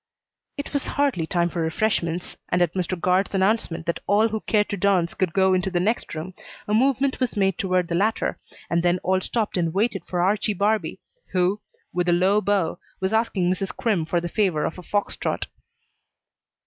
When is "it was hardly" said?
0.57-1.27